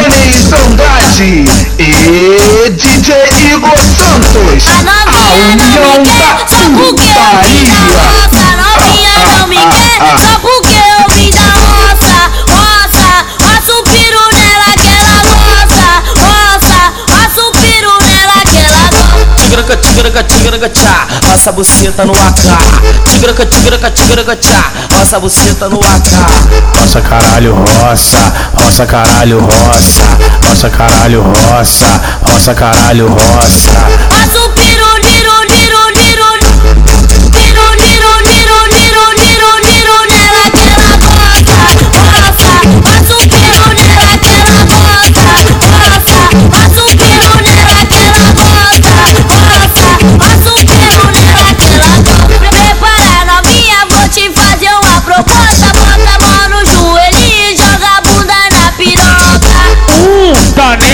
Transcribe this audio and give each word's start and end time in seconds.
Denis 0.00 0.50
Andrade 0.52 1.44
e 1.78 2.70
DJ 2.70 3.12
Igor 3.52 3.78
Santos. 3.78 4.39
Tigraca, 19.70 19.76
tigraca, 19.76 20.24
tigraca, 20.24 20.68
tchá, 20.68 21.06
roça 21.28 21.50
a 21.50 21.52
buceta 21.52 22.04
no 22.04 22.12
AK. 22.12 23.08
Tigraca, 23.08 23.46
tigraca, 23.46 23.90
tigraca, 23.92 24.36
tchá, 24.36 24.72
roça 24.92 25.16
a 25.16 25.20
buceta 25.20 25.68
no 25.68 25.78
AK. 25.78 26.76
Roça 26.76 27.00
caralho, 27.00 27.54
roça, 27.54 28.18
roça 28.56 28.86
caralho, 28.86 29.38
roça, 29.38 30.02
roça 30.48 30.70
caralho, 30.70 31.22
roça, 31.22 31.86
roça 32.24 32.54
caralho, 32.54 33.06
roça. 33.10 34.49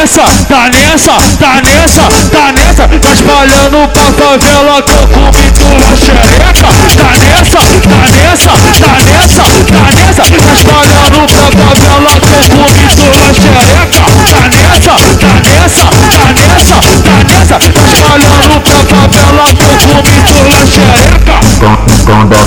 Nessa, 0.00 0.22
tá 0.48 0.70
nessa, 0.70 1.12
tá 1.38 1.60
nessa, 1.60 2.08
tá 2.30 2.52
nessa, 2.52 2.88
tá 2.88 3.12
espalhando 3.12 3.86
pra 3.88 4.04
favela, 4.12 4.80
tô 4.82 4.96
comindo 5.08 5.76
a 5.76 5.94
xereca. 5.94 6.68
Tá 6.96 7.12
nessa, 7.20 7.60
tá 7.60 8.00
nessa, 8.16 8.48
tá 8.48 8.96
nessa, 9.04 9.44
tá 9.68 9.84
nessa, 9.92 10.24
tá 10.24 10.44
espalhando 10.54 11.20
pra 11.28 11.46
favela, 11.52 12.12
tô 12.16 12.32
comindo 12.48 13.04
a 13.12 13.30
xereca. 13.34 14.00
Tá 14.30 14.40
nessa, 14.48 14.94
tá 15.18 15.32
nessa, 15.44 15.84
tá 15.84 16.24
nessa, 16.32 16.78
tá 17.04 17.16
nessa, 17.28 17.56
tá 17.58 17.82
espalhando 17.92 18.56
pra 18.62 18.78
favela, 18.88 19.44
tô 19.52 19.68
comindo 19.84 20.48
a 20.48 20.64
xereca. 20.64 21.36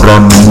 Pra 0.00 0.16
mim 0.20 0.49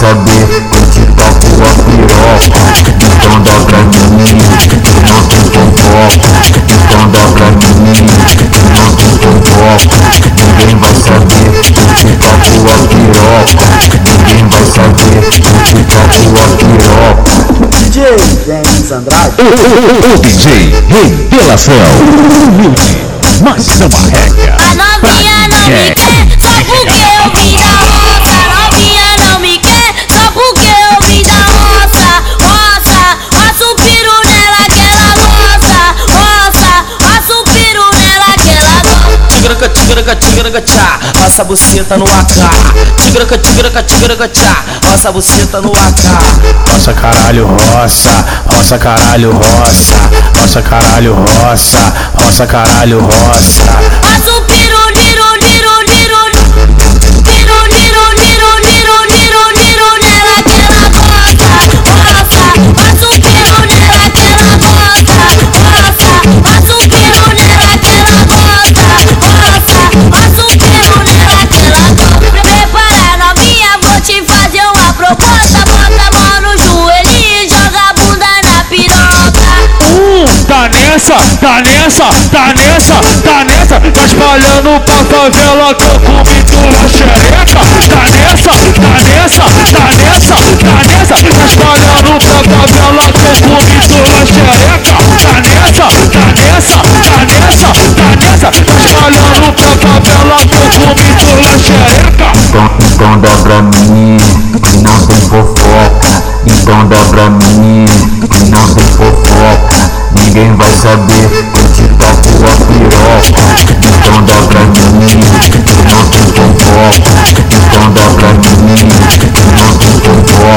saber 0.00 0.48
que 0.72 0.80
te 0.86 1.04
toco 1.12 1.60
a 1.60 1.76
piroca. 1.84 2.56
Então 2.88 3.36
dá 3.42 3.52
pra 3.66 3.80
mim 3.84 4.40
que 4.56 4.76
não 5.04 5.20
tem 5.28 5.44
fofoca. 5.44 6.24
Então 6.56 7.04
dá 7.10 7.20
pra 7.36 7.48
mim 7.50 7.68
que 7.84 8.48
não 8.72 8.88
tem 8.96 9.12
fofoca. 9.20 9.96
Ninguém 10.40 10.72
vai 10.78 10.94
saber 10.94 11.52
que 11.60 11.72
te 11.74 12.08
toco 12.16 12.64
a 12.64 12.80
piroca. 12.88 13.60
Ninguém 14.06 14.42
vai 14.48 14.64
saber 14.64 15.20
que 15.28 15.40
te 15.42 15.76
toco 15.84 16.32
a 16.38 16.48
piroca. 16.56 17.34
DJ 17.76 17.98
Denis 18.46 18.90
Andrade. 18.92 19.34
O 19.38 20.18
DJ 20.18 20.42
Revelação. 20.88 21.74
Humilde, 22.48 22.96
mas 23.42 23.66
não 23.78 23.90
arrega. 23.98 24.56
A 24.56 24.74
novinha 24.76 25.40
Tigraca, 40.00 40.16
tigraca, 40.16 40.62
tchá, 40.62 40.98
roça 41.18 41.42
a 41.42 41.44
buceta 41.44 41.98
no 41.98 42.06
AK. 42.06 43.04
Tigraca, 43.04 43.36
tigraca, 43.36 43.82
tigraca, 43.82 44.28
tchá, 44.28 44.64
roça 44.86 45.10
a 45.10 45.12
buceta 45.12 45.60
no 45.60 45.70
AK. 45.70 46.72
Roça 46.72 46.94
caralho, 46.94 47.46
roça, 47.46 48.08
roça 48.46 48.78
caralho, 48.78 49.32
roça, 49.32 49.94
roça 50.40 50.62
caralho, 50.62 51.14
roça, 51.14 51.92
roça 52.14 52.46
caralho, 52.46 53.00
roça. 53.00 54.39
Nessa, 81.00 81.16
tá 81.38 81.62
nessa, 81.62 82.04
tá 82.30 82.52
nessa, 82.54 82.94
tá 83.22 83.44
nessa, 83.44 83.80
tá 83.80 84.04
espalhando 84.04 84.80
pra 84.80 84.96
favela, 85.04 85.74
tô 85.74 85.88
comindo 86.00 86.76
a 86.76 86.88
xereca. 86.88 87.56
Tá 87.88 88.04
nessa, 88.10 88.52
tá 88.76 88.92
nessa, 89.00 89.40
tá 89.40 89.86
nessa, 89.96 90.36
tá 90.60 90.76
nessa, 90.86 91.14
tá 91.14 91.44
espalhando 91.46 92.12
pra 92.20 92.38
favela, 92.44 93.04
tô 93.12 93.24
comindo 93.48 93.96
a 94.04 94.26
xereca. 94.26 94.92
Tá 95.20 95.36
nessa, 95.40 95.86
tá 96.10 96.26
nessa, 96.36 96.76
tá 96.76 97.16
nessa, 97.24 97.70
tá 97.96 98.08
nessa, 98.20 98.48
tá 98.50 98.74
espalhando 98.84 99.48
pra 99.54 99.70
favela, 99.80 100.36
tô 100.46 100.60
comindo 100.84 101.40
a 101.40 101.58
xereca. 101.58 102.28
Então, 102.48 102.68
então 102.78 103.12
dá 103.20 103.32
pra 103.42 103.62
mim 103.62 104.16
que 104.62 104.76
não 104.78 104.98
tem 105.06 105.20
fofoca. 105.28 106.10
Então 106.46 106.86
dá 106.88 106.96
pra 107.10 107.30
mim 107.30 107.59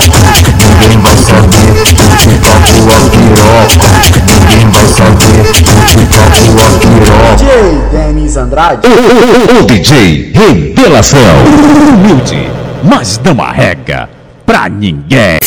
Ninguém 0.00 0.96
vai 0.98 1.16
saber 1.16 1.84
que 1.84 1.90
eu 1.90 2.08
te 2.16 2.28
toco 2.38 2.88
a 2.90 3.00
piroca. 3.10 3.84
Ninguém 4.26 4.64
vai 4.70 4.86
saber 4.86 5.52
que 5.52 5.60
eu 5.60 5.74
te 5.84 6.06
toco 6.06 6.56
a 6.60 6.70
piroca. 6.78 7.36
DJ 7.36 7.44
Denis 7.92 8.36
Andrade. 8.36 8.88
O 8.88 9.62
DJ 9.66 10.32
Revelação. 10.32 11.20
Humilde, 11.92 12.50
mas 12.82 13.20
não 13.22 13.44
arrega 13.44 14.08
pra 14.46 14.70
ninguém. 14.70 15.38